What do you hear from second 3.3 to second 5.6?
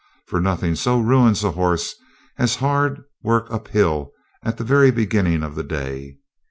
uphill at the very beginning of